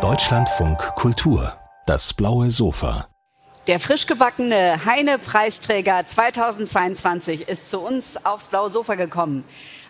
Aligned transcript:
Deutschlandfunk 0.00 0.78
Kultur, 0.94 1.52
das 1.84 2.14
blaue 2.14 2.50
Sofa. 2.50 3.06
Der 3.66 3.78
frisch 3.80 4.06
gebackene 4.06 4.82
Heine-Preisträger 4.86 6.06
2022 6.06 7.50
ist 7.50 7.68
zu 7.68 7.80
uns 7.80 8.24
aufs 8.24 8.48
blaue 8.48 8.70
Sofa 8.70 8.94
gekommen. 8.94 9.44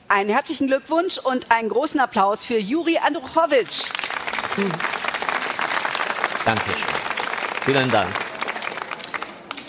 Einen 0.08 0.30
herzlichen 0.30 0.66
Glückwunsch 0.66 1.18
und 1.18 1.52
einen 1.52 1.68
großen 1.68 2.00
Applaus 2.00 2.44
für 2.44 2.58
Juri 2.58 2.98
Andruchowitsch. 2.98 3.84
Dankeschön. 6.44 6.74
Vielen 7.60 7.88
Dank. 7.92 8.10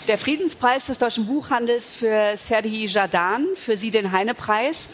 Der 0.08 0.18
Friedenspreis 0.18 0.86
des 0.86 0.98
deutschen 0.98 1.26
Buchhandels 1.26 1.94
für 1.94 2.36
Serhii 2.36 2.86
Jadan, 2.86 3.46
für 3.54 3.76
Sie 3.76 3.92
den 3.92 4.10
Heine-Preis. 4.10 4.88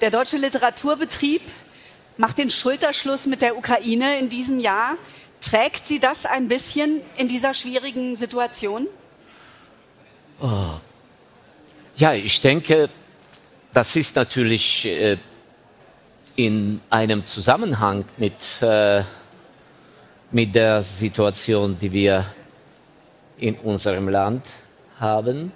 Der 0.00 0.10
deutsche 0.10 0.38
Literaturbetrieb 0.38 1.42
macht 2.16 2.38
den 2.38 2.50
Schulterschluss 2.50 3.26
mit 3.26 3.42
der 3.42 3.56
Ukraine 3.56 4.18
in 4.18 4.28
diesem 4.28 4.58
Jahr. 4.58 4.96
Trägt 5.40 5.86
Sie 5.86 5.98
das 5.98 6.26
ein 6.26 6.48
bisschen 6.48 7.00
in 7.16 7.28
dieser 7.28 7.54
schwierigen 7.54 8.16
Situation? 8.16 8.86
Oh. 10.40 10.80
Ja, 11.96 12.12
ich 12.14 12.40
denke, 12.40 12.88
das 13.72 13.96
ist 13.96 14.16
natürlich 14.16 14.86
äh, 14.86 15.16
in 16.36 16.80
einem 16.90 17.24
Zusammenhang 17.24 18.04
mit, 18.16 18.60
äh, 18.60 19.02
mit 20.30 20.54
der 20.54 20.82
Situation, 20.82 21.78
die 21.80 21.92
wir 21.92 22.26
in 23.38 23.54
unserem 23.56 24.08
Land 24.08 24.44
haben. 24.98 25.52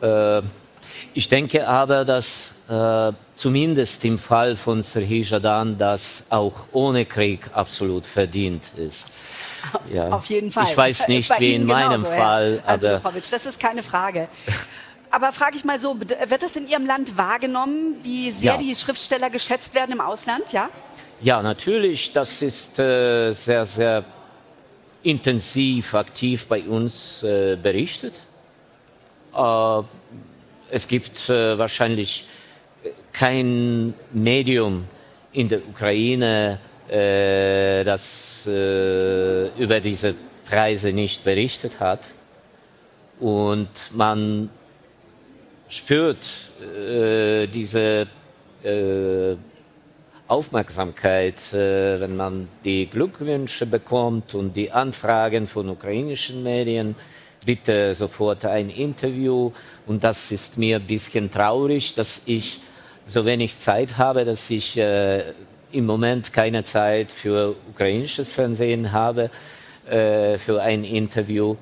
Äh, 0.00 0.42
ich 1.14 1.28
denke 1.28 1.66
aber, 1.66 2.04
dass 2.04 2.50
äh, 2.70 3.12
zumindest 3.34 4.04
im 4.04 4.18
Fall 4.18 4.54
von 4.54 4.82
Serhii 4.82 5.22
Jadan 5.22 5.76
das 5.76 6.24
auch 6.30 6.68
ohne 6.72 7.04
Krieg 7.04 7.50
absolut 7.52 8.06
verdient 8.06 8.70
ist. 8.76 9.10
Ja. 9.92 10.08
Auf 10.08 10.26
jeden 10.26 10.50
Fall. 10.50 10.64
Ich 10.64 10.76
weiß 10.76 11.08
nicht, 11.08 11.38
wie 11.40 11.54
in 11.54 11.66
meinem 11.66 12.02
genauso, 12.02 12.16
Fall. 12.16 12.62
aber 12.64 13.20
das 13.30 13.46
ist 13.46 13.60
keine 13.60 13.82
Frage. 13.82 14.28
Aber 15.10 15.32
frage 15.32 15.56
ich 15.56 15.64
mal 15.64 15.80
so, 15.80 15.98
wird 15.98 16.42
das 16.42 16.54
in 16.54 16.68
Ihrem 16.68 16.86
Land 16.86 17.18
wahrgenommen, 17.18 17.96
wie 18.02 18.30
sehr 18.30 18.52
ja. 18.52 18.58
die 18.58 18.74
Schriftsteller 18.76 19.28
geschätzt 19.28 19.74
werden 19.74 19.92
im 19.92 20.00
Ausland, 20.00 20.52
ja? 20.52 20.70
Ja, 21.20 21.42
natürlich. 21.42 22.12
Das 22.12 22.40
ist 22.40 22.78
äh, 22.78 23.32
sehr, 23.32 23.66
sehr 23.66 24.04
intensiv, 25.02 25.94
aktiv 25.94 26.46
bei 26.46 26.62
uns 26.62 27.22
äh, 27.22 27.58
berichtet. 27.60 28.20
Äh, 29.34 29.82
es 30.70 30.86
gibt 30.86 31.28
äh, 31.28 31.58
wahrscheinlich 31.58 32.26
kein 33.12 33.94
Medium 34.12 34.86
in 35.32 35.48
der 35.48 35.66
Ukraine, 35.68 36.58
äh, 36.88 37.84
das 37.84 38.46
äh, 38.46 39.48
über 39.58 39.80
diese 39.80 40.14
Preise 40.48 40.92
nicht 40.92 41.24
berichtet 41.24 41.80
hat. 41.80 42.08
Und 43.20 43.68
man 43.94 44.50
spürt 45.68 46.26
äh, 46.60 47.46
diese 47.46 48.06
äh, 48.64 49.36
Aufmerksamkeit, 50.26 51.52
äh, 51.52 52.00
wenn 52.00 52.16
man 52.16 52.48
die 52.64 52.86
Glückwünsche 52.86 53.66
bekommt 53.66 54.34
und 54.34 54.56
die 54.56 54.70
Anfragen 54.72 55.46
von 55.46 55.68
ukrainischen 55.68 56.42
Medien 56.42 56.94
bitte 57.44 57.94
sofort 57.94 58.44
ein 58.44 58.70
Interview. 58.70 59.52
Und 59.86 60.04
das 60.04 60.30
ist 60.30 60.58
mir 60.58 60.76
ein 60.76 60.86
bisschen 60.86 61.30
traurig, 61.30 61.94
dass 61.94 62.22
ich 62.26 62.60
so 63.10 63.24
wenig 63.24 63.58
Zeit 63.58 63.98
habe, 63.98 64.24
dass 64.24 64.48
ich 64.50 64.76
äh, 64.76 65.32
im 65.72 65.84
Moment 65.84 66.32
keine 66.32 66.62
Zeit 66.62 67.10
für 67.10 67.56
ukrainisches 67.68 68.30
Fernsehen 68.30 68.92
habe, 68.92 69.30
äh, 69.88 70.38
für 70.38 70.62
ein 70.62 70.84
Interview. 70.84 71.56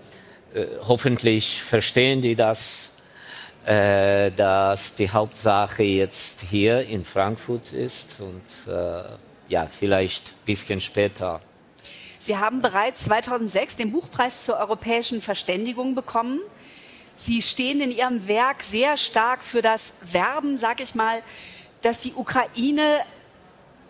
Äh, 0.55 0.67
hoffentlich 0.87 1.63
verstehen 1.63 2.21
die 2.21 2.37
das, 2.37 2.93
äh, 3.65 4.31
dass 4.33 4.95
die 4.95 5.11
Hauptsache 5.11 5.85
jetzt 5.85 6.43
hier 6.43 6.83
in 6.83 7.03
Frankfurt 7.03 7.73
ist 7.73 8.21
und 8.21 8.73
äh, 8.73 9.03
ja, 9.49 9.67
vielleicht 9.67 10.29
ein 10.29 10.45
bisschen 10.45 10.81
später 10.83 11.41
Sie 12.21 12.37
haben 12.37 12.63
bereits 12.63 13.05
2006 13.05 13.77
den 13.77 13.93
Buchpreis 13.93 14.45
zur 14.45 14.57
europäischen 14.57 15.21
Verständigung 15.21 15.95
bekommen. 15.95 16.41
Sie 17.19 17.43
stehen 17.43 17.81
in 17.81 17.91
Ihrem 17.91 18.29
Werk 18.29 18.63
sehr 18.63 18.97
stark 18.97 19.43
für 19.43 19.61
das 19.61 19.93
Werben, 20.03 20.57
sag 20.57 20.81
ich 20.81 20.95
mal, 20.95 21.21
dass 21.83 21.99
die 21.99 22.15
Ukraine, 22.15 23.01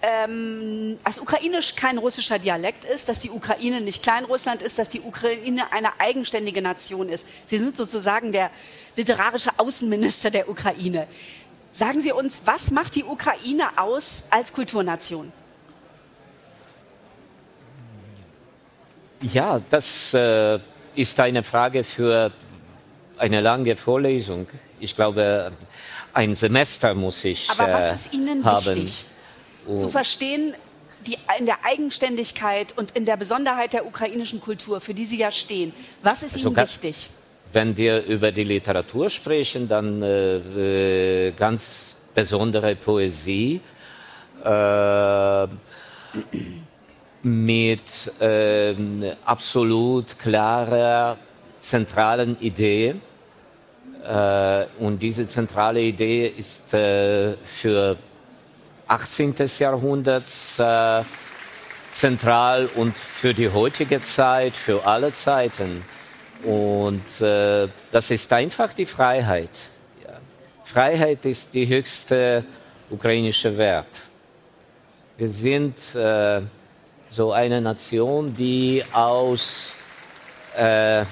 ähm, 0.00 0.98
dass 1.04 1.18
Ukrainisch 1.18 1.74
kein 1.74 1.98
russischer 1.98 2.38
Dialekt 2.38 2.86
ist, 2.86 3.06
dass 3.10 3.20
die 3.20 3.28
Ukraine 3.28 3.82
nicht 3.82 4.02
Kleinrussland 4.02 4.62
ist, 4.62 4.78
dass 4.78 4.88
die 4.88 5.02
Ukraine 5.02 5.70
eine 5.72 6.00
eigenständige 6.00 6.62
Nation 6.62 7.10
ist. 7.10 7.28
Sie 7.44 7.58
sind 7.58 7.76
sozusagen 7.76 8.32
der 8.32 8.50
literarische 8.96 9.50
Außenminister 9.58 10.30
der 10.30 10.48
Ukraine. 10.48 11.06
Sagen 11.70 12.00
Sie 12.00 12.12
uns, 12.12 12.40
was 12.46 12.70
macht 12.70 12.94
die 12.94 13.04
Ukraine 13.04 13.76
aus 13.76 14.24
als 14.30 14.54
Kulturnation? 14.54 15.30
Ja, 19.20 19.60
das 19.68 20.14
äh, 20.14 20.58
ist 20.94 21.20
eine 21.20 21.42
Frage 21.42 21.84
für 21.84 22.32
eine 23.18 23.40
lange 23.40 23.76
Vorlesung. 23.76 24.46
Ich 24.80 24.94
glaube, 24.96 25.52
ein 26.12 26.34
Semester 26.34 26.94
muss 26.94 27.24
ich. 27.24 27.50
Aber 27.50 27.72
was 27.72 27.90
äh, 27.90 27.94
ist 27.94 28.12
Ihnen 28.12 28.44
haben. 28.44 28.64
wichtig? 28.64 29.04
Oh. 29.66 29.76
Zu 29.76 29.88
verstehen, 29.88 30.54
die, 31.06 31.16
in 31.38 31.46
der 31.46 31.64
Eigenständigkeit 31.64 32.76
und 32.76 32.92
in 32.92 33.04
der 33.04 33.16
Besonderheit 33.16 33.72
der 33.72 33.86
ukrainischen 33.86 34.40
Kultur, 34.40 34.80
für 34.80 34.94
die 34.94 35.04
Sie 35.04 35.18
ja 35.18 35.30
stehen. 35.30 35.72
Was 36.02 36.22
ist 36.22 36.36
also 36.36 36.48
Ihnen 36.48 36.56
wichtig? 36.56 37.10
Wenn 37.52 37.76
wir 37.76 38.04
über 38.04 38.30
die 38.30 38.44
Literatur 38.44 39.08
sprechen, 39.08 39.68
dann 39.68 40.02
äh, 40.02 41.28
äh 41.28 41.32
ganz 41.32 41.96
besondere 42.14 42.76
Poesie. 42.76 43.60
Äh, 44.44 45.46
mit 47.22 48.12
ähm, 48.20 49.04
absolut 49.24 50.18
klarer 50.18 51.18
zentralen 51.58 52.40
Idee. 52.40 52.94
Äh, 54.04 54.66
und 54.78 55.00
diese 55.00 55.26
zentrale 55.26 55.80
Idee 55.80 56.28
ist 56.28 56.72
äh, 56.72 57.34
für 57.36 57.96
18. 58.86 59.34
Jahrhundert 59.58 60.24
äh, 60.58 61.02
zentral 61.90 62.66
und 62.76 62.96
für 62.96 63.34
die 63.34 63.50
heutige 63.50 64.00
Zeit, 64.00 64.54
für 64.54 64.86
alle 64.86 65.12
Zeiten. 65.12 65.84
Und 66.44 67.02
das 67.20 68.10
ist 68.12 68.32
einfach 68.32 68.72
die 68.72 68.86
Freiheit. 68.86 69.50
Freiheit 70.62 71.26
ist 71.26 71.52
die 71.52 71.66
höchste 71.66 72.44
ukrainische 72.90 73.58
Wert. 73.58 73.88
Wir 75.16 75.28
sind 75.28 75.74
so 77.10 77.32
eine 77.32 77.60
Nation, 77.60 78.36
die 78.36 78.84
aus 78.92 79.74
äh, 80.56 81.04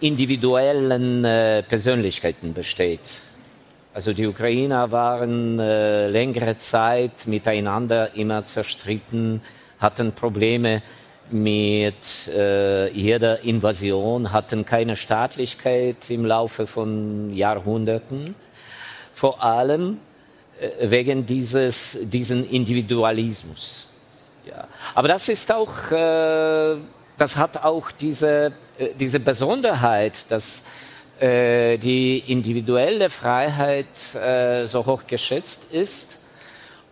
individuellen 0.00 1.24
äh, 1.24 1.62
Persönlichkeiten 1.62 2.52
besteht. 2.52 3.00
Also 3.94 4.12
die 4.12 4.26
Ukrainer 4.26 4.90
waren 4.92 5.58
äh, 5.58 6.08
längere 6.08 6.56
Zeit 6.56 7.26
miteinander 7.26 8.14
immer 8.14 8.44
zerstritten, 8.44 9.42
hatten 9.80 10.12
Probleme 10.12 10.82
mit 11.30 12.28
äh, 12.28 12.90
jeder 12.92 13.40
Invasion, 13.42 14.32
hatten 14.32 14.64
keine 14.64 14.96
Staatlichkeit 14.96 16.10
im 16.10 16.24
Laufe 16.24 16.66
von 16.66 17.34
Jahrhunderten. 17.34 18.34
Vor 19.12 19.42
allem 19.42 19.98
wegen 20.80 21.24
dieses, 21.24 21.98
diesen 22.02 22.48
Individualismus. 22.48 23.86
Ja. 24.44 24.66
Aber 24.94 25.06
das 25.06 25.28
ist 25.28 25.52
auch, 25.52 25.92
das 27.18 27.36
hat 27.36 27.64
auch 27.64 27.90
diese, 27.90 28.52
äh, 28.78 28.88
diese 28.98 29.20
Besonderheit, 29.20 30.30
dass 30.30 30.62
äh, 31.20 31.78
die 31.78 32.20
individuelle 32.28 33.10
Freiheit 33.10 34.14
äh, 34.14 34.66
so 34.66 34.86
hoch 34.86 35.02
geschätzt 35.06 35.66
ist. 35.72 36.18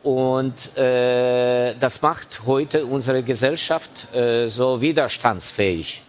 Und 0.03 0.77
äh, 0.77 1.75
das 1.79 2.03
macht 2.03 2.43
heute 2.45 2.87
unsere 2.87 3.23
Gesellschaft 3.23 4.09
so 4.47 4.81
widerstandsfähig. 4.81 6.03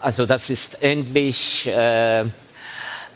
Also 0.00 0.26
das 0.26 0.50
ist 0.50 0.82
endlich 0.82 1.70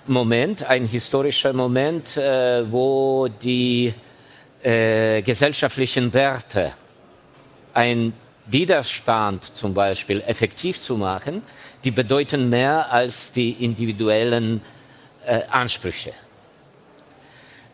Moment, 0.06 0.64
ein 0.64 0.84
historischer 0.84 1.52
Moment, 1.52 2.16
wo 2.16 3.28
die 3.28 3.92
gesellschaftlichen 4.62 6.14
Werte, 6.14 6.72
ein 7.74 8.12
Widerstand 8.50 9.44
zum 9.44 9.74
Beispiel 9.74 10.22
effektiv 10.26 10.80
zu 10.80 10.96
machen, 10.96 11.42
die 11.84 11.90
bedeuten 11.90 12.48
mehr 12.48 12.90
als 12.90 13.32
die 13.32 13.52
individuellen 13.64 14.62
äh, 15.26 15.40
Ansprüche. 15.50 16.12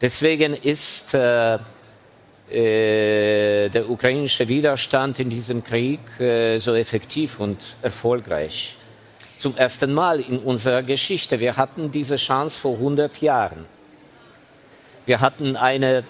Deswegen 0.00 0.54
ist 0.54 1.14
äh, 1.14 1.58
äh, 2.50 3.68
der 3.70 3.88
ukrainische 3.88 4.46
Widerstand 4.48 5.18
in 5.18 5.30
diesem 5.30 5.64
Krieg 5.64 6.00
äh, 6.20 6.58
so 6.58 6.74
effektiv 6.74 7.40
und 7.40 7.58
erfolgreich. 7.80 8.76
Zum 9.38 9.56
ersten 9.56 9.94
Mal 9.94 10.20
in 10.20 10.38
unserer 10.40 10.82
Geschichte. 10.82 11.40
Wir 11.40 11.56
hatten 11.56 11.90
diese 11.90 12.16
Chance 12.16 12.58
vor 12.58 12.74
100 12.74 13.22
Jahren. 13.22 13.64
Wir 15.06 15.20
hatten 15.20 15.56
eine 15.56 16.04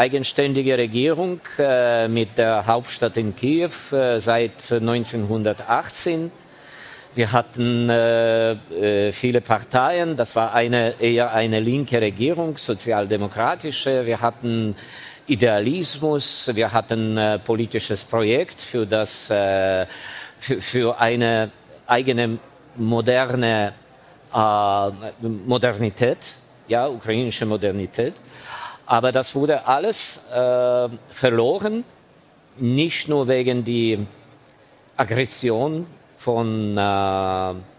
eigenständige 0.00 0.78
Regierung 0.78 1.40
äh, 1.58 2.08
mit 2.08 2.38
der 2.38 2.66
Hauptstadt 2.66 3.18
in 3.18 3.36
Kiew 3.36 3.68
äh, 3.92 4.18
seit 4.18 4.72
1918. 4.72 6.32
Wir 7.14 7.30
hatten 7.30 7.90
äh, 7.90 8.52
äh, 8.52 9.12
viele 9.12 9.42
Parteien. 9.42 10.16
Das 10.16 10.34
war 10.36 10.54
eine, 10.54 10.94
eher 11.00 11.34
eine 11.34 11.60
linke 11.60 12.00
Regierung, 12.00 12.56
sozialdemokratische. 12.56 14.06
Wir 14.06 14.22
hatten 14.22 14.74
Idealismus. 15.26 16.50
Wir 16.54 16.72
hatten 16.72 17.18
äh, 17.18 17.38
politisches 17.38 18.02
Projekt 18.02 18.58
für 18.58 18.86
das, 18.86 19.28
äh, 19.28 19.84
für, 20.38 20.62
für 20.62 20.98
eine 20.98 21.50
eigene 21.86 22.38
moderne 22.76 23.74
äh, 24.32 24.90
Modernität, 25.46 26.18
ja, 26.68 26.88
ukrainische 26.88 27.44
Modernität. 27.44 28.14
Aber 28.90 29.12
das 29.12 29.36
wurde 29.36 29.68
alles 29.68 30.18
äh, 30.34 30.88
verloren, 31.10 31.84
nicht 32.58 33.08
nur 33.08 33.28
wegen 33.28 33.64
der 33.64 33.98
Aggression 34.96 35.86
von 36.16 36.76
äh, 36.76 36.80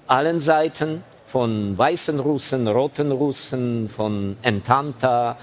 allen 0.08 0.40
Seiten, 0.40 1.04
von 1.28 1.78
weißen 1.78 2.18
Russen, 2.18 2.66
roten 2.66 3.12
Russen, 3.12 3.90
von 3.90 4.38
Entanta, 4.42 5.36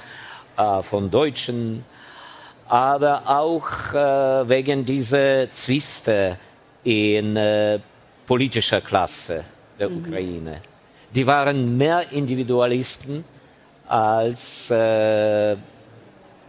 äh, 0.56 0.82
von 0.82 1.11
Deutschen, 1.11 1.85
aber 2.67 3.29
auch 3.29 3.93
äh, 3.93 4.49
wegen 4.49 4.87
dieser 4.87 5.50
Zwiste 5.50 6.38
in 6.82 7.37
äh, 7.37 7.79
politischer 8.26 8.81
Klasse 8.81 9.44
der 9.79 9.91
mhm. 9.91 9.99
Ukraine. 9.99 10.62
Die 11.15 11.26
waren 11.26 11.76
mehr 11.76 12.11
Individualisten 12.11 13.23
als 13.88 14.70
äh, 14.70 15.56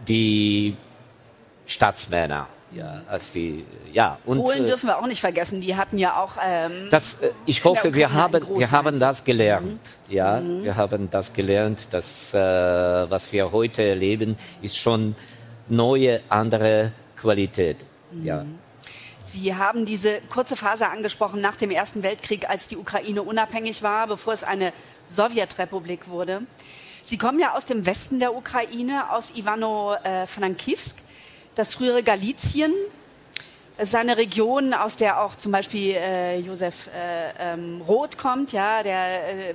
die 0.06 0.76
Staatsmänner. 1.66 2.46
Ja, 2.72 3.02
als 3.08 3.32
die, 3.32 3.66
ja. 3.92 4.18
Und, 4.24 4.44
Polen 4.44 4.64
äh, 4.64 4.68
dürfen 4.68 4.86
wir 4.86 4.98
auch 4.98 5.06
nicht 5.06 5.20
vergessen. 5.20 5.60
Die 5.60 5.74
hatten 5.74 5.98
ja 5.98 6.22
auch. 6.22 6.36
Ähm, 6.44 6.88
das, 6.90 7.14
äh, 7.14 7.32
ich 7.44 7.64
hoffe, 7.64 7.92
wir 7.92 8.12
haben, 8.12 8.46
wir 8.56 8.70
haben 8.70 9.00
das 9.00 9.24
gelernt. 9.24 9.80
Mhm. 10.08 10.14
Ja, 10.14 10.40
mhm. 10.40 10.62
wir 10.62 10.76
haben 10.76 11.10
das 11.10 11.32
gelernt. 11.32 11.88
Dass 11.92 12.32
äh, 12.32 12.38
was 12.38 13.32
wir 13.32 13.50
heute 13.50 13.82
erleben, 13.82 14.38
ist 14.62 14.78
schon 14.78 15.16
neue, 15.68 16.20
andere 16.28 16.92
Qualität. 17.16 17.78
Mhm. 18.12 18.24
Ja. 18.24 18.44
Sie 19.24 19.54
haben 19.54 19.84
diese 19.84 20.20
kurze 20.28 20.56
Phase 20.56 20.88
angesprochen 20.88 21.40
nach 21.40 21.56
dem 21.56 21.70
Ersten 21.70 22.02
Weltkrieg, 22.02 22.48
als 22.48 22.68
die 22.68 22.76
Ukraine 22.76 23.22
unabhängig 23.22 23.82
war, 23.82 24.06
bevor 24.06 24.32
es 24.32 24.44
eine 24.44 24.72
Sowjetrepublik 25.06 26.08
wurde. 26.08 26.42
Sie 27.04 27.18
kommen 27.18 27.40
ja 27.40 27.54
aus 27.54 27.64
dem 27.64 27.86
Westen 27.86 28.20
der 28.20 28.34
Ukraine, 28.34 29.10
aus 29.10 29.34
Ivano-Frankivsk, 29.36 30.98
äh, 30.98 31.02
das 31.54 31.74
frühere 31.74 32.02
Galizien. 32.02 32.72
Seine 33.82 34.18
Region, 34.18 34.74
aus 34.74 34.96
der 34.96 35.22
auch 35.22 35.36
zum 35.36 35.52
Beispiel 35.52 35.94
äh, 35.94 36.38
Josef 36.38 36.88
äh, 36.88 37.52
ähm, 37.54 37.80
Roth 37.88 38.18
kommt, 38.18 38.52
ja, 38.52 38.82
der 38.82 39.50
äh, 39.50 39.54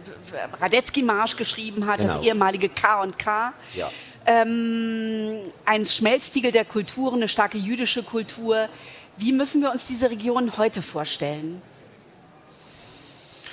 Radetzky-Marsch 0.60 1.38
geschrieben 1.38 1.86
hat, 1.86 2.00
genau. 2.00 2.14
das 2.14 2.24
ehemalige 2.24 2.70
K&K. 2.70 3.54
Ja. 3.76 3.92
Ähm, 4.26 5.42
ein 5.66 5.86
Schmelztiegel 5.86 6.52
der 6.52 6.66
Kulturen, 6.66 7.18
eine 7.18 7.28
starke 7.28 7.60
jüdische 7.60 8.02
Kultur. 8.02 8.68
Wie 9.18 9.32
müssen 9.32 9.62
wir 9.62 9.72
uns 9.72 9.86
diese 9.86 10.10
Region 10.10 10.58
heute 10.58 10.82
vorstellen? 10.82 11.62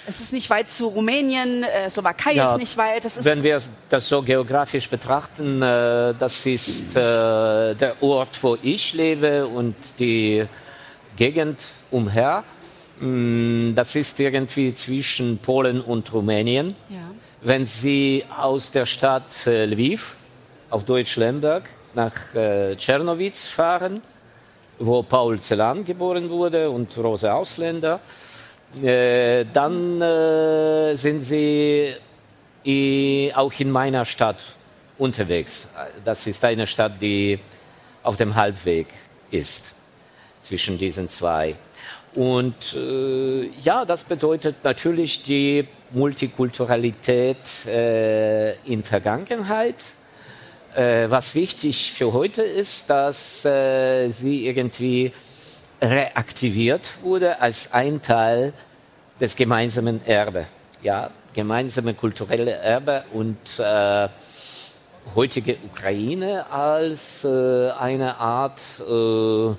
Es 0.07 0.21
ist 0.21 0.33
nicht 0.33 0.51
weit 0.51 0.69
zu 0.69 0.89
Rumänien, 0.89 1.63
äh, 1.63 1.89
Slowakei 1.89 2.35
ja, 2.35 2.51
ist 2.51 2.59
nicht 2.59 2.77
weit. 2.77 3.05
Ist 3.05 3.25
wenn 3.25 3.43
wir 3.43 3.63
das 3.89 4.09
so 4.09 4.21
geografisch 4.21 4.89
betrachten, 4.89 5.63
äh, 5.63 6.15
das 6.19 6.45
ist 6.45 6.97
äh, 6.97 7.75
der 7.75 7.95
Ort, 8.01 8.43
wo 8.43 8.59
ich 8.63 8.95
lebe 8.95 9.47
und 9.47 9.77
die 9.99 10.45
Gegend 11.17 11.61
umher. 11.91 12.43
Mm, 12.99 13.75
das 13.75 13.95
ist 13.95 14.19
irgendwie 14.19 14.75
zwischen 14.75 15.39
Polen 15.39 15.81
und 15.81 16.13
Rumänien. 16.13 16.75
Ja. 16.89 16.99
Wenn 17.41 17.65
Sie 17.65 18.25
aus 18.37 18.71
der 18.73 18.87
Stadt 18.87 19.47
äh, 19.47 19.67
Lviv, 19.67 20.17
auf 20.71 20.85
Deutsch 20.85 21.17
Lemberg, 21.17 21.69
nach 21.95 22.35
äh, 22.35 22.77
Czernowitz 22.77 23.49
fahren, 23.49 24.01
wo 24.79 25.03
Paul 25.03 25.39
Celan 25.41 25.85
geboren 25.85 26.29
wurde 26.29 26.71
und 26.71 26.97
Rose 26.99 27.33
Ausländer, 27.33 28.01
äh, 28.81 29.45
dann 29.53 30.01
äh, 30.01 30.95
sind 30.97 31.21
sie 31.21 31.95
äh, 32.65 33.33
auch 33.35 33.53
in 33.59 33.71
meiner 33.71 34.05
Stadt 34.05 34.43
unterwegs. 34.99 35.69
Das 36.05 36.27
ist 36.27 36.45
eine 36.45 36.67
Stadt, 36.67 36.93
die 37.01 37.39
auf 38.03 38.17
dem 38.17 38.35
Halbweg 38.35 38.87
ist 39.31 39.75
zwischen 40.41 40.79
diesen 40.79 41.09
zwei. 41.09 41.57
Und 42.15 42.75
äh, 42.75 43.49
ja, 43.61 43.85
das 43.85 44.05
bedeutet 44.05 44.57
natürlich 44.65 45.23
die 45.23 45.67
Multikulturalität 45.91 47.67
äh, 47.67 48.53
in 48.65 48.83
Vergangenheit. 48.83 49.77
Was 50.75 51.35
wichtig 51.35 51.93
für 51.93 52.15
heute 52.15 52.41
ist, 52.41 52.89
dass 52.89 53.43
sie 53.43 54.47
irgendwie 54.47 55.13
reaktiviert 55.83 57.03
wurde 57.03 57.41
als 57.41 57.73
ein 57.73 58.01
Teil 58.01 58.53
des 59.21 59.35
gemeinsamen 59.35 60.01
Erbe. 60.07 60.47
Ja, 60.83 61.11
gemeinsame 61.33 61.95
kulturelle 61.95 62.53
Erbe 62.53 63.03
und 63.13 63.59
äh, 63.59 64.09
heutige 65.15 65.57
Ukraine 65.65 66.47
als 66.51 67.25
äh, 67.25 67.71
eine 67.71 68.19
Art 68.19 68.61
äh, 68.89 69.55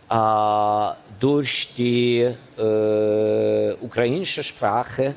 äh, 0.09 0.89
durch 1.19 1.73
die 1.77 2.35
äh, 2.59 3.73
ukrainische 3.81 4.45
Sprache 4.45 5.15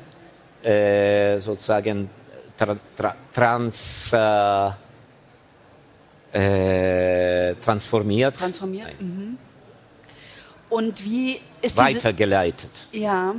äh, 0.62 1.38
sozusagen 1.38 2.10
tra, 2.56 2.76
tra, 2.96 3.14
trans, 3.32 4.12
äh, 6.32 7.54
transformiert. 7.54 8.36
Transformiert. 8.36 9.00
Mhm. 9.00 9.36
Und 10.70 11.04
wie 11.04 11.40
ist 11.60 11.76
weitergeleitet? 11.76 12.70
Diese, 12.92 13.04
ja. 13.04 13.34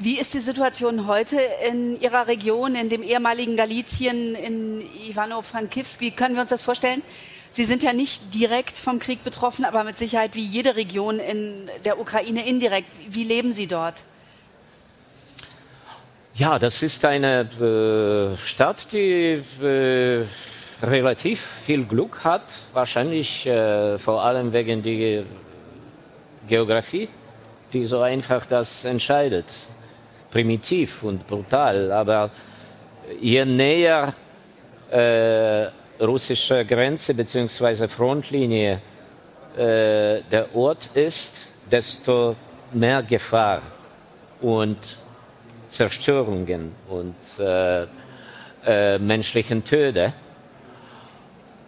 Wie 0.00 0.16
ist 0.16 0.32
die 0.32 0.38
Situation 0.38 1.08
heute 1.08 1.40
in 1.68 2.00
Ihrer 2.00 2.28
Region, 2.28 2.76
in 2.76 2.88
dem 2.88 3.02
ehemaligen 3.02 3.56
Galizien, 3.56 4.36
in 4.36 4.80
Ivano-Frankivsk? 5.08 6.00
Wie 6.00 6.12
können 6.12 6.36
wir 6.36 6.42
uns 6.42 6.50
das 6.50 6.62
vorstellen? 6.62 7.02
Sie 7.50 7.64
sind 7.64 7.82
ja 7.82 7.92
nicht 7.92 8.32
direkt 8.32 8.78
vom 8.78 9.00
Krieg 9.00 9.24
betroffen, 9.24 9.64
aber 9.64 9.82
mit 9.82 9.98
Sicherheit 9.98 10.36
wie 10.36 10.44
jede 10.44 10.76
Region 10.76 11.18
in 11.18 11.68
der 11.84 11.98
Ukraine 11.98 12.46
indirekt. 12.46 12.86
Wie 13.08 13.24
leben 13.24 13.52
Sie 13.52 13.66
dort? 13.66 14.04
Ja, 16.34 16.60
das 16.60 16.80
ist 16.84 17.04
eine 17.04 17.40
äh, 17.40 18.36
Stadt, 18.36 18.92
die 18.92 19.42
äh, 19.60 20.24
relativ 20.80 21.40
viel 21.40 21.84
Glück 21.86 22.22
hat, 22.22 22.54
wahrscheinlich 22.72 23.48
äh, 23.48 23.98
vor 23.98 24.22
allem 24.22 24.52
wegen 24.52 24.80
der 24.80 25.24
Geografie, 26.46 27.08
die 27.72 27.84
so 27.84 28.00
einfach 28.00 28.46
das 28.46 28.84
entscheidet 28.84 29.46
primitiv 30.30 31.02
und 31.02 31.26
brutal, 31.26 31.92
aber 31.92 32.30
je 33.20 33.44
näher 33.44 34.14
äh, 34.90 35.66
russische 36.00 36.64
Grenze 36.64 37.14
bzw. 37.14 37.88
Frontlinie 37.88 38.80
äh, 39.56 40.20
der 40.30 40.54
Ort 40.54 40.90
ist, 40.94 41.34
desto 41.70 42.36
mehr 42.72 43.02
Gefahr 43.02 43.62
und 44.40 44.78
Zerstörungen 45.68 46.72
und 46.88 47.14
äh, 47.38 47.86
äh, 48.66 48.98
menschlichen 48.98 49.64
Töte. 49.64 50.12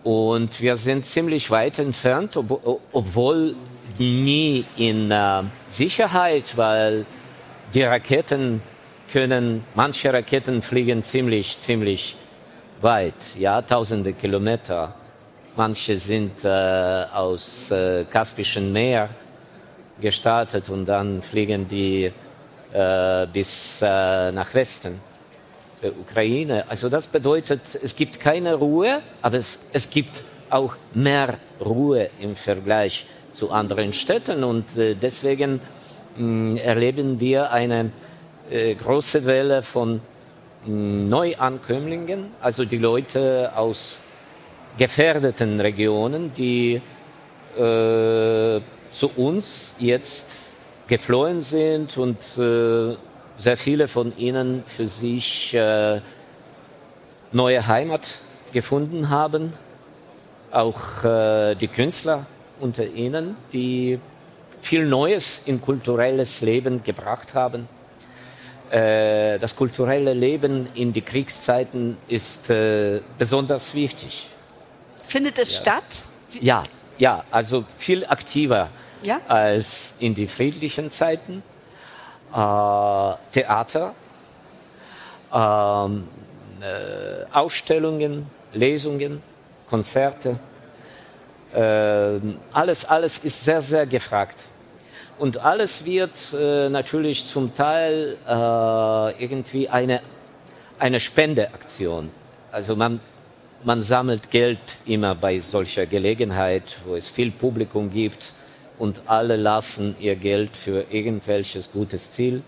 Und 0.02 0.60
wir 0.60 0.76
sind 0.76 1.04
ziemlich 1.04 1.50
weit 1.50 1.78
entfernt, 1.78 2.36
ob, 2.36 2.80
obwohl 2.92 3.54
nie 3.98 4.64
in 4.76 5.10
äh, 5.10 5.42
Sicherheit, 5.68 6.56
weil 6.56 7.04
die 7.74 7.82
Raketen 7.82 8.62
können, 9.12 9.64
manche 9.74 10.12
Raketen 10.12 10.62
fliegen 10.62 11.02
ziemlich, 11.02 11.58
ziemlich 11.58 12.16
weit, 12.80 13.36
ja, 13.38 13.62
tausende 13.62 14.12
Kilometer. 14.12 14.94
Manche 15.56 15.96
sind 15.96 16.44
äh, 16.44 16.48
aus 17.12 17.70
äh, 17.70 18.04
Kaspischen 18.04 18.72
Meer 18.72 19.10
gestartet 20.00 20.70
und 20.70 20.86
dann 20.86 21.22
fliegen 21.22 21.68
die 21.68 22.10
äh, 22.72 23.26
bis 23.32 23.82
äh, 23.82 24.32
nach 24.32 24.54
Westen 24.54 25.00
der 25.82 25.92
Ukraine. 25.98 26.64
Also 26.68 26.88
das 26.88 27.06
bedeutet, 27.06 27.60
es 27.82 27.94
gibt 27.94 28.20
keine 28.20 28.54
Ruhe, 28.54 29.02
aber 29.22 29.38
es, 29.38 29.58
es 29.72 29.90
gibt 29.90 30.24
auch 30.48 30.76
mehr 30.94 31.34
Ruhe 31.60 32.10
im 32.20 32.36
Vergleich 32.36 33.06
zu 33.32 33.50
anderen 33.50 33.92
Städten 33.92 34.44
und 34.44 34.76
äh, 34.76 34.94
deswegen 34.94 35.60
mh, 36.16 36.60
erleben 36.60 37.20
wir 37.20 37.50
eine 37.52 37.90
äh, 38.50 38.74
große 38.74 39.24
Welle 39.26 39.62
von 39.62 40.00
mh, 40.66 41.08
Neuankömmlingen, 41.08 42.32
also 42.40 42.64
die 42.64 42.78
Leute 42.78 43.52
aus 43.54 44.00
gefährdeten 44.78 45.60
Regionen, 45.60 46.32
die 46.34 46.80
äh, 47.56 48.60
zu 48.92 49.10
uns 49.16 49.74
jetzt 49.78 50.26
geflohen 50.88 51.40
sind 51.40 51.96
und 51.96 52.18
äh, 52.38 52.96
sehr 53.38 53.56
viele 53.56 53.88
von 53.88 54.16
ihnen 54.16 54.62
für 54.66 54.86
sich 54.86 55.54
äh, 55.54 56.00
neue 57.32 57.66
Heimat 57.66 58.06
gefunden 58.52 59.08
haben. 59.08 59.52
Auch 60.50 61.04
äh, 61.04 61.54
die 61.54 61.68
Künstler 61.68 62.26
unter 62.58 62.84
ihnen, 62.86 63.36
die 63.52 64.00
viel 64.60 64.86
Neues 64.86 65.42
in 65.46 65.60
kulturelles 65.60 66.40
Leben 66.42 66.82
gebracht 66.82 67.34
haben. 67.34 67.68
Äh, 68.70 69.38
das 69.38 69.56
kulturelle 69.56 70.12
Leben 70.12 70.68
in 70.74 70.92
die 70.92 71.02
Kriegszeiten 71.02 71.96
ist 72.08 72.50
äh, 72.50 73.00
besonders 73.18 73.74
wichtig. 73.74 74.28
Findet 75.04 75.38
es 75.38 75.52
Ja. 75.54 75.60
statt? 75.60 75.84
Ja, 76.40 76.64
ja, 76.98 77.24
also 77.30 77.64
viel 77.78 78.06
aktiver 78.06 78.68
Ja? 79.02 79.20
als 79.26 79.96
in 79.98 80.14
die 80.14 80.26
friedlichen 80.28 80.90
Zeiten. 80.90 81.42
Äh, 82.32 83.12
Theater, 83.32 83.94
ähm, 85.34 86.06
äh, 86.60 87.24
Ausstellungen, 87.32 88.26
Lesungen, 88.52 89.20
Konzerte. 89.68 90.38
Äh, 91.52 92.20
alles, 92.52 92.84
alles 92.84 93.18
ist 93.18 93.44
sehr, 93.44 93.60
sehr 93.62 93.86
gefragt. 93.86 94.44
Und 95.20 95.44
alles 95.44 95.84
wird 95.84 96.32
äh, 96.32 96.70
natürlich 96.70 97.26
zum 97.26 97.54
Teil 97.54 98.16
äh, 98.26 99.22
irgendwie 99.22 99.68
eine, 99.68 100.00
eine 100.78 100.98
Spendeaktion. 100.98 102.08
Also 102.50 102.74
man, 102.74 103.00
man 103.62 103.82
sammelt 103.82 104.30
Geld 104.30 104.58
immer 104.86 105.14
bei 105.14 105.40
solcher 105.40 105.84
Gelegenheit, 105.84 106.78
wo 106.86 106.94
es 106.94 107.06
viel 107.06 107.32
Publikum 107.32 107.90
gibt 107.90 108.32
und 108.78 109.02
alle 109.04 109.36
lassen 109.36 109.94
ihr 110.00 110.16
Geld 110.16 110.56
für 110.56 110.86
irgendwelches 110.90 111.70
gutes 111.70 112.12
Ziel. 112.12 112.42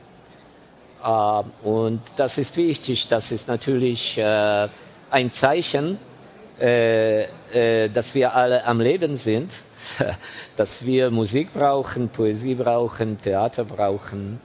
Äh, 1.05 1.43
und 1.63 2.01
das 2.17 2.39
ist 2.39 2.57
wichtig. 2.57 3.07
Das 3.07 3.33
ist 3.33 3.49
natürlich 3.49 4.17
äh, 4.17 4.69
ein 5.11 5.31
Zeichen, 5.31 5.99
äh, 6.63 7.23
äh, 7.53 7.89
dass 7.89 8.15
wir 8.15 8.37
alle 8.37 8.65
am 8.65 8.81
Leben 8.81 9.17
sind, 9.17 9.53
dass 10.57 10.87
wir 10.87 11.11
Musik 11.11 11.53
brauchen, 11.53 12.09
Poesie 12.09 12.55
brauchen, 12.55 13.21
Theater 13.21 13.65
brauchen. 13.65 14.41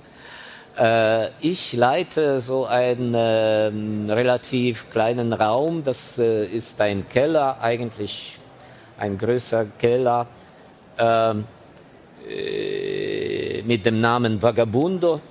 Äh, 0.76 1.28
ich 1.42 1.74
leite 1.74 2.42
so 2.42 2.66
einen 2.66 3.14
ähm, 3.16 4.10
relativ 4.10 4.90
kleinen 4.90 5.32
Raum. 5.32 5.84
Das 5.84 6.18
ist 6.18 6.82
ein 6.82 7.08
Keller, 7.08 7.62
eigentlich 7.62 8.40
ein 8.98 9.16
größer 9.16 9.68
Keller 9.78 10.26
ähm, 10.98 11.46
äh, 12.28 13.62
mit 13.62 13.86
dem 13.86 14.02
Namen 14.02 14.42
Vagabundo. 14.42 15.22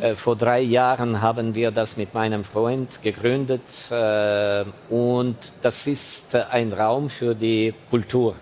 Äh, 0.00 0.16
vor 0.16 0.34
drei 0.34 0.60
Jahren 0.60 1.22
haben 1.22 1.54
wir 1.54 1.70
das 1.70 1.96
mit 1.96 2.14
meinem 2.14 2.42
Freund 2.42 3.00
gegründet 3.00 3.62
äh, 3.90 4.64
und 4.88 5.36
das 5.62 5.86
ist 5.86 6.34
äh, 6.34 6.42
ein 6.50 6.72
Raum 6.72 7.08
für 7.08 7.34
die 7.34 7.72
Kultur. 7.88 8.34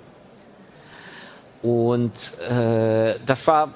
Und 1.63 2.13
äh, 2.49 3.17
das 3.27 3.47
war, 3.47 3.75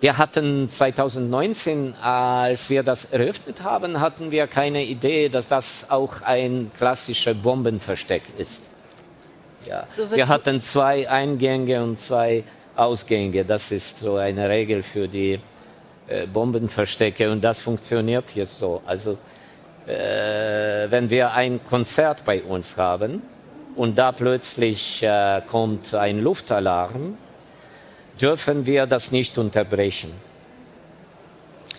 wir 0.00 0.16
hatten 0.16 0.70
2019, 0.70 1.96
als 2.00 2.70
wir 2.70 2.82
das 2.82 3.04
eröffnet 3.06 3.62
haben, 3.62 4.00
hatten 4.00 4.30
wir 4.30 4.46
keine 4.46 4.84
Idee, 4.84 5.28
dass 5.28 5.46
das 5.46 5.86
auch 5.90 6.22
ein 6.22 6.70
klassischer 6.78 7.34
Bombenversteck 7.34 8.22
ist. 8.38 8.62
Ja. 9.66 9.84
So 9.86 10.10
wir 10.10 10.28
hatten 10.28 10.60
zwei 10.62 11.10
Eingänge 11.10 11.82
und 11.82 11.98
zwei 11.98 12.44
Ausgänge. 12.74 13.44
Das 13.44 13.70
ist 13.70 13.98
so 13.98 14.16
eine 14.16 14.48
Regel 14.48 14.82
für 14.82 15.08
die 15.08 15.40
äh, 16.06 16.26
Bombenverstecke 16.26 17.30
und 17.30 17.42
das 17.42 17.60
funktioniert 17.60 18.34
jetzt 18.34 18.58
so. 18.58 18.82
Also 18.86 19.18
äh, 19.86 20.90
wenn 20.90 21.10
wir 21.10 21.32
ein 21.32 21.60
Konzert 21.64 22.24
bei 22.24 22.42
uns 22.42 22.76
haben 22.76 23.22
und 23.76 23.96
da 23.96 24.12
plötzlich 24.12 25.02
äh, 25.02 25.40
kommt 25.46 25.94
ein 25.94 26.20
Luftalarm, 26.20 27.16
dürfen 28.20 28.66
wir 28.66 28.86
das 28.86 29.12
nicht 29.12 29.38
unterbrechen. 29.38 30.12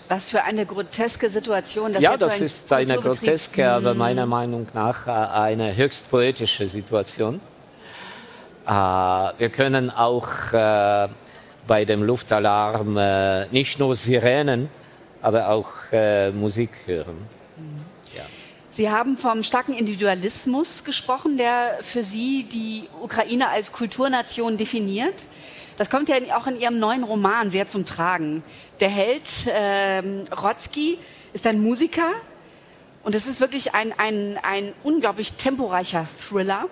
Was 0.07 0.29
für 0.29 0.43
eine 0.43 0.65
groteske 0.65 1.29
Situation. 1.29 1.93
dass 1.93 2.03
ja, 2.03 2.11
so 2.11 2.17
das 2.17 2.35
ein 2.35 2.43
ist 2.43 2.73
eine 2.73 2.97
groteske, 2.97 3.69
aber 3.69 3.95
meiner 3.95 4.25
Meinung 4.25 4.67
nach 4.73 5.07
äh, 5.07 5.11
eine 5.11 5.75
höchst 5.75 6.09
poetische 6.11 6.67
Situation. 6.67 7.39
Äh, 8.67 8.71
wir 8.71 9.49
können 9.49 9.89
auch 9.89 10.27
bei 11.67 11.85
dem 11.85 12.03
Luftalarm 12.03 12.97
äh, 12.97 13.47
nicht 13.47 13.79
nur 13.79 13.95
Sirenen, 13.95 14.69
aber 15.21 15.49
auch 15.49 15.69
äh, 15.91 16.31
Musik 16.31 16.69
hören. 16.85 17.27
Sie 18.75 18.89
haben 18.89 19.15
vom 19.15 19.41
starken 19.41 19.73
Individualismus 19.73 20.83
gesprochen, 20.83 21.37
der 21.37 21.77
für 21.79 22.03
Sie 22.03 22.43
die 22.43 22.89
Ukraine 23.01 23.47
als 23.47 23.71
Kulturnation 23.71 24.57
definiert. 24.57 25.27
Das 25.77 25.89
kommt 25.89 26.09
ja 26.09 26.17
auch 26.37 26.45
in 26.45 26.59
Ihrem 26.59 26.77
neuen 26.77 27.05
Roman 27.05 27.49
sehr 27.49 27.69
zum 27.69 27.85
Tragen. 27.85 28.43
Der 28.81 28.89
Held 28.89 29.29
ähm, 29.47 30.25
Rotzki 30.29 30.97
ist 31.31 31.47
ein 31.47 31.61
Musiker 31.61 32.11
und 33.03 33.15
es 33.15 33.27
ist 33.27 33.39
wirklich 33.39 33.73
ein, 33.73 33.93
ein, 33.97 34.37
ein 34.43 34.73
unglaublich 34.83 35.35
temporeicher 35.35 36.05
Thriller, 36.29 36.65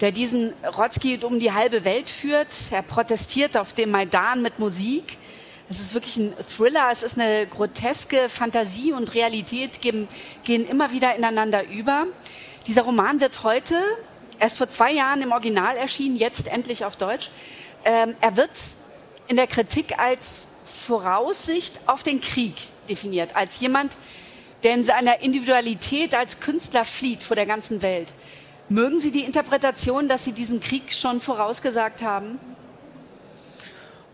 der 0.00 0.12
diesen 0.12 0.52
Rotzki 0.76 1.18
um 1.22 1.40
die 1.40 1.52
halbe 1.52 1.84
Welt 1.84 2.10
führt. 2.10 2.54
Er 2.70 2.82
protestiert 2.82 3.56
auf 3.56 3.72
dem 3.72 3.90
Maidan 3.90 4.42
mit 4.42 4.58
Musik. 4.58 5.18
Es 5.70 5.80
ist 5.80 5.92
wirklich 5.92 6.16
ein 6.16 6.32
Thriller, 6.56 6.88
es 6.90 7.02
ist 7.02 7.18
eine 7.18 7.46
groteske 7.46 8.28
Fantasie 8.28 8.92
und 8.92 9.14
Realität 9.14 9.82
gehen, 9.82 10.08
gehen 10.44 10.66
immer 10.66 10.92
wieder 10.92 11.14
ineinander 11.14 11.68
über. 11.68 12.06
Dieser 12.66 12.82
Roman 12.82 13.20
wird 13.20 13.42
heute, 13.42 13.78
erst 14.38 14.56
vor 14.56 14.70
zwei 14.70 14.92
Jahren 14.92 15.20
im 15.20 15.32
Original 15.32 15.76
erschienen, 15.76 16.16
jetzt 16.16 16.46
endlich 16.48 16.84
auf 16.84 16.96
Deutsch. 16.96 17.30
Ähm, 17.84 18.14
er 18.20 18.36
wird 18.36 18.50
in 19.26 19.36
der 19.36 19.46
Kritik 19.46 19.98
als 19.98 20.48
Voraussicht 20.64 21.80
auf 21.86 22.02
den 22.02 22.20
Krieg 22.20 22.54
definiert, 22.88 23.36
als 23.36 23.60
jemand, 23.60 23.98
der 24.62 24.74
in 24.74 24.84
seiner 24.84 25.20
Individualität 25.20 26.14
als 26.14 26.40
Künstler 26.40 26.84
flieht 26.84 27.22
vor 27.22 27.36
der 27.36 27.46
ganzen 27.46 27.82
Welt. 27.82 28.14
Mögen 28.68 29.00
Sie 29.00 29.10
die 29.10 29.24
Interpretation, 29.24 30.08
dass 30.08 30.24
Sie 30.24 30.32
diesen 30.32 30.60
Krieg 30.60 30.92
schon 30.92 31.20
vorausgesagt 31.20 32.02
haben? 32.02 32.38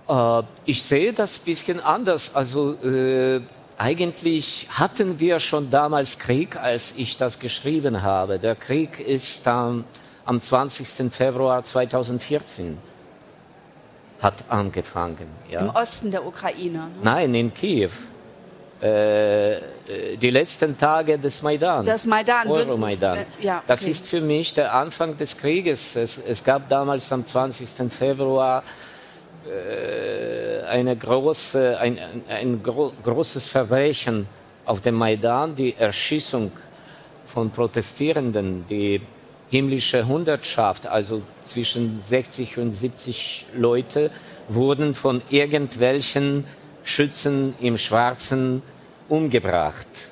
Äh, 0.09 0.43
ich 0.65 0.83
sehe 0.83 1.13
das 1.13 1.39
ein 1.39 1.45
bisschen 1.45 1.81
anders. 1.81 2.31
Also 2.35 2.75
äh, 2.75 3.41
eigentlich 3.79 4.69
hatten 4.71 5.19
wir 5.19 5.41
schon 5.41 5.71
damals 5.71 6.19
Krieg, 6.19 6.57
als 6.57 6.95
ich 6.97 7.17
das 7.17 7.39
geschrieben 7.41 8.03
habe. 8.03 8.39
Der 8.39 8.55
Krieg 8.55 9.01
ist 9.01 9.47
am, 9.49 9.85
am 10.25 10.41
20. 10.41 11.13
Februar 11.13 11.65
2014 11.65 12.79
hat 14.23 14.45
angefangen. 14.49 15.27
Im 15.49 15.53
Ja? 15.53 15.75
Osten 15.75 16.11
der 16.13 16.25
Ukraine. 16.25 16.79
ne? 16.79 16.91
Nein, 17.03 17.35
in 17.35 17.53
Kiew. 17.53 17.91
Äh, 18.85 19.55
äh, 19.55 19.61
die 20.21 20.29
letzten 20.29 20.77
Tage 20.77 21.19
des 21.19 21.41
Maidan. 21.41 21.87
Das 21.87 22.05
Maidan. 22.05 22.47
Euromaidan. 22.49 23.17
Äh, 23.17 23.25
ja, 23.41 23.63
Das 23.67 23.81
okay. 23.81 23.91
ist 23.91 24.07
für 24.07 24.21
mich 24.21 24.53
der 24.53 24.75
Anfang 24.75 25.17
des 25.17 25.39
Krieges. 25.39 25.97
Es, 25.97 26.19
es 26.29 26.45
gab 26.45 26.69
damals 26.69 27.11
am 27.11 27.25
20. 27.25 27.91
Februar 27.91 28.63
äh, 29.47 30.67
eine 30.67 30.95
große, 30.97 31.79
ein, 31.81 31.99
ein, 31.99 32.23
ein 32.29 32.63
gro 32.63 32.93
großes 33.03 33.47
Verbrechen 33.47 34.27
auf 34.67 34.83
dem 34.83 34.97
Maidan, 34.97 35.57
die 35.57 35.75
Erschießung 35.75 36.53
von 37.25 37.51
Protestierenden, 37.51 38.67
die 38.69 39.01
himmlische 39.49 40.07
Hundertschaft, 40.07 40.87
also 40.87 41.23
zwischen 41.43 42.03
60 42.03 42.59
und 42.59 42.71
70 42.71 43.47
Leute, 43.55 44.11
wurden 44.49 44.95
von 44.95 45.23
irgendwelchen 45.31 46.45
Schützen 46.83 47.55
im 47.61 47.79
Schwarzen 47.79 48.63
umgebracht. 49.09 50.09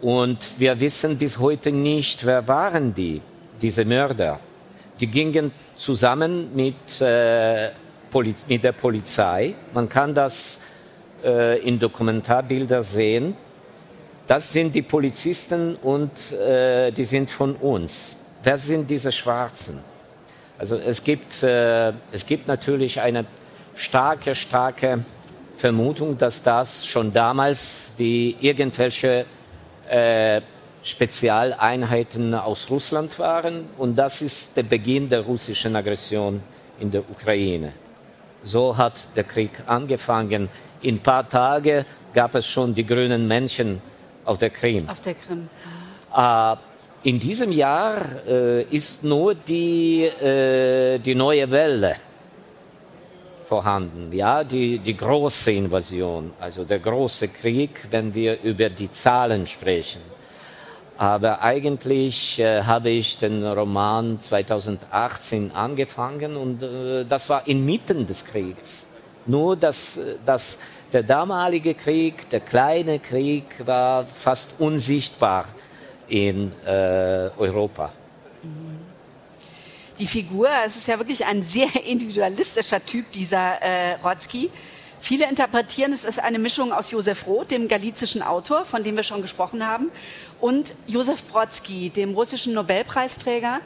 Und 0.00 0.38
wir 0.58 0.78
wissen 0.80 1.18
bis 1.18 1.38
heute 1.38 1.70
nicht, 1.70 2.24
wer 2.24 2.46
waren 2.48 2.94
die, 2.94 3.20
diese 3.60 3.84
Mörder. 3.84 4.40
Die 4.98 5.06
gingen 5.06 5.50
zusammen 5.76 6.54
mit, 6.54 7.00
äh, 7.00 7.70
mit 8.48 8.64
der 8.64 8.72
Polizei. 8.72 9.54
Man 9.74 9.88
kann 9.88 10.14
das 10.14 10.58
äh, 11.22 11.58
in 11.60 11.78
Dokumentarbildern 11.78 12.82
sehen. 12.82 13.36
Das 14.26 14.52
sind 14.52 14.74
die 14.74 14.82
Polizisten 14.82 15.76
und 15.76 16.32
äh, 16.32 16.92
die 16.92 17.04
sind 17.04 17.30
von 17.30 17.56
uns. 17.56 18.16
Wer 18.42 18.56
sind 18.56 18.88
diese 18.88 19.12
Schwarzen? 19.12 19.80
Also 20.58 20.76
es 20.76 21.02
gibt, 21.02 21.42
äh, 21.42 21.92
es 22.12 22.24
gibt 22.26 22.46
natürlich 22.46 23.00
eine 23.00 23.24
starke, 23.74 24.34
starke 24.34 25.04
Vermutung, 25.60 26.16
dass 26.16 26.42
das 26.42 26.86
schon 26.86 27.12
damals 27.12 27.92
die 27.98 28.34
irgendwelche 28.40 29.26
äh, 29.88 30.40
Spezialeinheiten 30.82 32.34
aus 32.34 32.70
Russland 32.70 33.18
waren 33.18 33.66
und 33.76 33.94
das 33.94 34.22
ist 34.22 34.56
der 34.56 34.62
Beginn 34.62 35.10
der 35.10 35.20
russischen 35.20 35.76
Aggression 35.76 36.42
in 36.80 36.90
der 36.90 37.02
Ukraine. 37.10 37.72
So 38.42 38.74
hat 38.74 38.94
der 39.14 39.24
Krieg 39.24 39.50
angefangen. 39.66 40.48
In 40.80 40.94
ein 40.94 41.00
paar 41.00 41.28
Tagen 41.28 41.84
gab 42.14 42.34
es 42.34 42.46
schon 42.46 42.74
die 42.74 42.86
grünen 42.86 43.28
Männchen 43.28 43.82
auf 44.24 44.38
der 44.38 44.48
Krim. 44.48 44.88
Auf 44.88 45.00
der 45.00 45.14
Krim. 45.14 45.50
Äh, 46.16 46.56
in 47.02 47.18
diesem 47.18 47.52
Jahr 47.52 47.98
äh, 48.26 48.62
ist 48.62 49.04
nur 49.04 49.34
die, 49.34 50.04
äh, 50.04 50.98
die 50.98 51.14
neue 51.14 51.50
Welle 51.50 51.96
vorhanden, 53.50 54.12
ja, 54.12 54.44
die, 54.44 54.78
die 54.78 54.96
große 54.96 55.50
Invasion, 55.50 56.32
also 56.38 56.64
der 56.64 56.78
große 56.78 57.26
Krieg, 57.28 57.70
wenn 57.90 58.14
wir 58.14 58.40
über 58.42 58.68
die 58.70 58.88
Zahlen 58.88 59.44
sprechen. 59.48 60.02
Aber 60.96 61.42
eigentlich 61.42 62.38
äh, 62.38 62.62
habe 62.62 62.90
ich 62.90 63.16
den 63.16 63.44
Roman 63.44 64.20
2018 64.20 65.50
angefangen 65.52 66.36
und 66.36 66.62
äh, 66.62 67.04
das 67.04 67.28
war 67.28 67.48
inmitten 67.48 68.06
des 68.06 68.24
Krieges. 68.24 68.86
Nur, 69.26 69.56
dass, 69.56 69.98
dass 70.24 70.58
der 70.92 71.02
damalige 71.02 71.74
Krieg, 71.74 72.30
der 72.30 72.40
kleine 72.40 73.00
Krieg, 73.00 73.46
war 73.66 74.06
fast 74.06 74.54
unsichtbar 74.60 75.46
in 76.06 76.52
äh, 76.64 77.30
Europa. 77.36 77.90
Die 80.00 80.06
Figur, 80.06 80.48
es 80.64 80.76
ist 80.78 80.88
ja 80.88 80.98
wirklich 80.98 81.26
ein 81.26 81.42
sehr 81.42 81.68
individualistischer 81.84 82.82
Typ, 82.84 83.12
dieser 83.12 83.60
äh, 83.60 83.92
Rotzki. 84.02 84.50
Viele 84.98 85.28
interpretieren, 85.28 85.92
es 85.92 86.06
ist 86.06 86.18
eine 86.18 86.38
Mischung 86.38 86.72
aus 86.72 86.90
Josef 86.90 87.26
Roth, 87.26 87.50
dem 87.50 87.68
galizischen 87.68 88.22
Autor, 88.22 88.64
von 88.64 88.82
dem 88.82 88.96
wir 88.96 89.02
schon 89.02 89.20
gesprochen 89.20 89.66
haben, 89.66 89.90
und 90.40 90.74
Josef 90.86 91.24
Brodsky, 91.24 91.90
dem 91.90 92.14
russischen 92.14 92.54
Nobelpreisträger, 92.54 93.60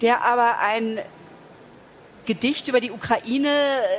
der 0.00 0.22
aber 0.24 0.58
ein 0.60 1.00
Gedicht 2.24 2.68
über 2.68 2.78
die 2.78 2.92
Ukraine 2.92 3.48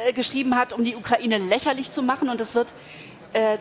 äh, 0.05 0.13
geschrieben 0.13 0.55
hat, 0.55 0.71
um 0.71 0.85
die 0.85 0.95
Ukraine 0.95 1.39
lächerlich 1.39 1.91
zu 1.91 2.01
machen. 2.01 2.29
Und 2.29 2.39
das 2.39 2.55
wird 2.55 2.73
äh, 3.33 3.57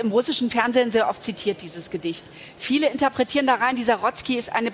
im 0.00 0.10
russischen 0.10 0.50
Fernsehen 0.50 0.90
sehr 0.90 1.10
oft 1.10 1.22
zitiert, 1.22 1.60
dieses 1.60 1.90
Gedicht. 1.90 2.24
Viele 2.56 2.88
interpretieren 2.88 3.46
da 3.46 3.56
rein, 3.56 3.76
dieser 3.76 3.96
Rotzki 3.96 4.36
ist 4.36 4.54
eine, 4.54 4.72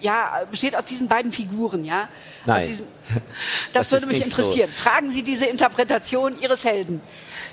ja, 0.00 0.42
besteht 0.50 0.76
aus 0.76 0.84
diesen 0.84 1.08
beiden 1.08 1.32
Figuren, 1.32 1.84
ja. 1.84 2.08
Nein. 2.46 2.66
Diesen, 2.66 2.86
das, 3.72 3.90
das 3.90 3.92
würde 3.92 4.06
mich 4.06 4.24
interessieren. 4.24 4.70
So. 4.74 4.82
Tragen 4.82 5.10
Sie 5.10 5.22
diese 5.22 5.46
Interpretation 5.46 6.40
Ihres 6.40 6.64
Helden? 6.64 7.00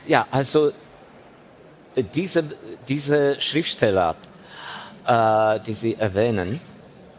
Ja, 0.08 0.28
also 0.32 0.72
diese, 1.96 2.44
diese 2.88 3.40
Schriftsteller, 3.42 4.16
äh, 5.06 5.60
die 5.62 5.74
Sie 5.74 5.96
erwähnen, 5.96 6.60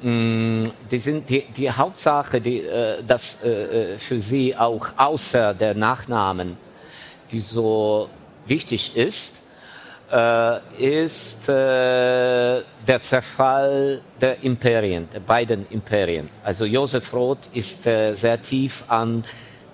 mh, 0.02 0.10
mm, 0.10 0.72
die 0.90 0.98
sind 0.98 1.28
die, 1.28 1.44
die 1.56 1.70
Hauptsache, 1.70 2.40
die, 2.40 2.60
äh, 2.60 3.02
dass 3.06 3.38
äh, 3.42 3.48
äh, 3.94 3.98
für 3.98 4.20
Sie 4.20 4.56
auch 4.56 4.88
außer 4.96 5.54
der 5.54 5.74
Nachnamen, 5.74 6.56
die 7.30 7.40
so 7.40 8.08
wichtig 8.46 8.96
ist, 8.96 9.36
äh, 9.36 9.41
ist 10.78 11.48
äh, 11.48 12.62
der 12.86 13.00
Zerfall 13.00 14.02
der 14.20 14.42
Imperien, 14.42 15.08
der 15.10 15.20
beiden 15.20 15.66
Imperien. 15.70 16.28
Also 16.44 16.66
Josef 16.66 17.12
Roth 17.14 17.48
ist 17.54 17.86
äh, 17.86 18.14
sehr 18.14 18.42
tief 18.42 18.84
an 18.88 19.24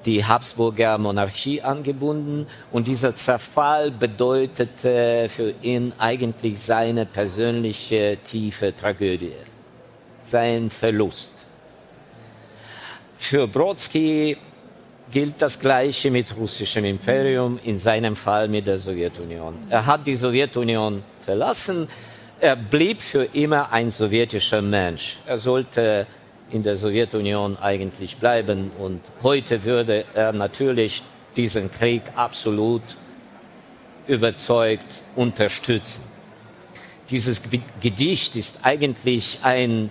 die 0.06 0.24
Habsburger 0.24 0.96
Monarchie 0.96 1.60
angebunden 1.60 2.46
und 2.70 2.86
dieser 2.86 3.16
Zerfall 3.16 3.90
bedeutete 3.90 5.28
für 5.28 5.54
ihn 5.60 5.92
eigentlich 5.98 6.60
seine 6.60 7.04
persönliche 7.04 8.18
tiefe 8.22 8.74
Tragödie, 8.76 9.34
sein 10.22 10.70
Verlust. 10.70 11.32
Für 13.18 13.48
Brodsky 13.48 14.36
gilt 15.10 15.40
das 15.40 15.58
Gleiche 15.58 16.10
mit 16.10 16.36
russischem 16.36 16.84
Imperium, 16.84 17.58
in 17.64 17.78
seinem 17.78 18.16
Fall 18.16 18.48
mit 18.48 18.66
der 18.66 18.78
Sowjetunion. 18.78 19.54
Er 19.70 19.86
hat 19.86 20.06
die 20.06 20.16
Sowjetunion 20.16 21.02
verlassen, 21.20 21.88
er 22.40 22.56
blieb 22.56 23.00
für 23.00 23.24
immer 23.24 23.72
ein 23.72 23.90
sowjetischer 23.90 24.62
Mensch. 24.62 25.18
Er 25.26 25.38
sollte 25.38 26.06
in 26.50 26.62
der 26.62 26.76
Sowjetunion 26.76 27.56
eigentlich 27.56 28.16
bleiben 28.16 28.70
und 28.78 29.00
heute 29.22 29.64
würde 29.64 30.04
er 30.14 30.32
natürlich 30.32 31.02
diesen 31.36 31.70
Krieg 31.70 32.02
absolut 32.14 32.82
überzeugt 34.06 35.02
unterstützen. 35.16 36.02
Dieses 37.10 37.42
Gedicht 37.80 38.36
ist 38.36 38.60
eigentlich 38.62 39.38
ein 39.42 39.90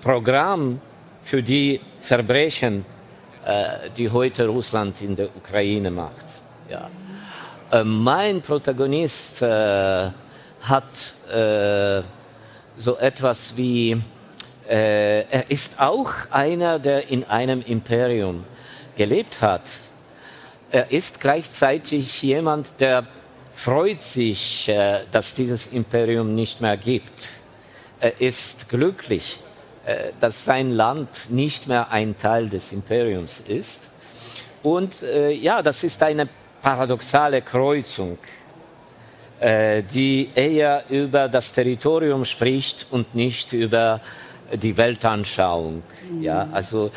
Programm 0.00 0.80
für 1.24 1.42
die 1.42 1.80
Verbrechen 2.00 2.84
die 3.96 4.10
heute 4.10 4.46
Russland 4.46 5.00
in 5.00 5.16
der 5.16 5.34
Ukraine 5.34 5.90
macht. 5.90 6.26
Ja. 6.68 6.90
Äh, 7.70 7.84
mein 7.84 8.40
Protagonist 8.40 9.42
äh, 9.42 10.10
hat 10.62 11.14
äh, 11.30 12.02
so 12.76 12.96
etwas 12.96 13.56
wie, 13.56 13.92
äh, 14.68 15.24
er 15.30 15.50
ist 15.50 15.78
auch 15.78 16.12
einer, 16.30 16.78
der 16.78 17.10
in 17.10 17.24
einem 17.24 17.62
Imperium 17.62 18.44
gelebt 18.96 19.42
hat. 19.42 19.62
Er 20.70 20.90
ist 20.90 21.20
gleichzeitig 21.20 22.22
jemand, 22.22 22.80
der 22.80 23.06
freut 23.54 24.00
sich, 24.00 24.68
äh, 24.68 25.00
dass 25.10 25.34
dieses 25.34 25.66
Imperium 25.66 26.34
nicht 26.34 26.60
mehr 26.60 26.76
gibt. 26.76 27.28
Er 28.00 28.20
ist 28.20 28.68
glücklich, 28.68 29.40
äh, 29.40 29.57
dass 30.20 30.44
sein 30.44 30.70
Land 30.70 31.30
nicht 31.30 31.66
mehr 31.66 31.90
ein 31.90 32.16
Teil 32.18 32.48
des 32.48 32.72
Imperiums 32.72 33.42
ist. 33.46 33.88
Und 34.62 35.02
äh, 35.02 35.30
ja, 35.32 35.62
das 35.62 35.84
ist 35.84 36.02
eine 36.02 36.28
paradoxale 36.60 37.42
Kreuzung, 37.42 38.18
äh, 39.40 39.82
die 39.82 40.30
eher 40.34 40.84
über 40.88 41.28
das 41.28 41.52
Territorium 41.52 42.24
spricht 42.24 42.86
und 42.90 43.14
nicht 43.14 43.52
über 43.52 44.00
die 44.52 44.76
Weltanschauung. 44.76 45.82
Mhm. 46.10 46.22
Ja, 46.22 46.48
also 46.52 46.90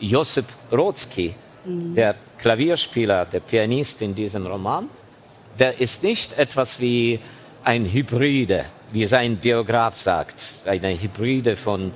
Josip 0.00 0.46
Rodzki, 0.72 1.34
mhm. 1.64 1.94
der 1.94 2.16
Klavierspieler, 2.38 3.24
der 3.26 3.40
Pianist 3.40 4.02
in 4.02 4.14
diesem 4.14 4.46
Roman, 4.46 4.88
der 5.58 5.80
ist 5.80 6.02
nicht 6.02 6.38
etwas 6.38 6.80
wie 6.80 7.20
ein 7.64 7.86
Hybride, 7.90 8.66
wie 8.92 9.06
sein 9.06 9.36
Biograf 9.36 9.96
sagt, 9.96 10.64
eine 10.66 11.00
Hybride 11.00 11.56
von 11.56 11.92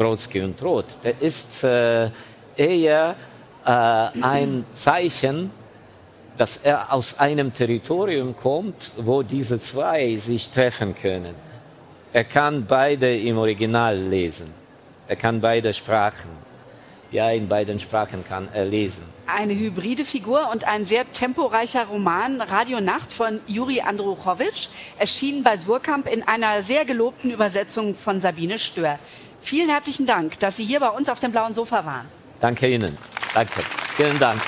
Brodsky 0.00 0.40
und 0.40 0.62
Roth, 0.62 0.96
der 1.04 1.20
ist 1.20 1.62
äh, 1.62 2.08
eher 2.56 3.14
äh, 3.66 3.70
ein 3.70 4.64
Zeichen, 4.72 5.50
dass 6.38 6.56
er 6.56 6.90
aus 6.90 7.18
einem 7.18 7.52
Territorium 7.52 8.34
kommt, 8.34 8.92
wo 8.96 9.22
diese 9.22 9.60
zwei 9.60 10.16
sich 10.16 10.48
treffen 10.48 10.94
können. 10.94 11.34
Er 12.14 12.24
kann 12.24 12.64
beide 12.64 13.14
im 13.14 13.36
Original 13.36 13.94
lesen. 13.94 14.50
Er 15.06 15.16
kann 15.16 15.38
beide 15.38 15.70
Sprachen. 15.74 16.30
Ja, 17.12 17.30
in 17.30 17.46
beiden 17.46 17.78
Sprachen 17.78 18.24
kann 18.26 18.48
er 18.54 18.64
lesen. 18.64 19.04
Eine 19.26 19.54
hybride 19.54 20.06
Figur 20.06 20.48
und 20.50 20.66
ein 20.66 20.86
sehr 20.86 21.12
temporeicher 21.12 21.84
Roman, 21.84 22.40
Radio 22.40 22.80
Nacht 22.80 23.12
von 23.12 23.40
Juri 23.46 23.82
Andruchowitsch, 23.82 24.68
erschienen 24.98 25.42
bei 25.42 25.58
Surkamp 25.58 26.08
in 26.08 26.22
einer 26.22 26.62
sehr 26.62 26.86
gelobten 26.86 27.30
Übersetzung 27.30 27.94
von 27.94 28.18
Sabine 28.18 28.58
Stör. 28.58 28.98
Vielen 29.40 29.70
herzlichen 29.70 30.06
Dank, 30.06 30.38
dass 30.38 30.56
Sie 30.56 30.64
hier 30.64 30.80
bei 30.80 30.90
uns 30.90 31.08
auf 31.08 31.20
dem 31.20 31.32
blauen 31.32 31.54
Sofa 31.54 31.84
waren. 31.84 32.06
Danke 32.40 32.68
Ihnen. 32.68 32.96
Danke. 33.34 33.62
Vielen 33.96 34.18
Dank. 34.18 34.40